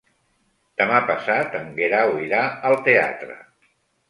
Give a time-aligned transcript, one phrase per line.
[0.81, 3.39] Demà passat en Guerau irà al teatre.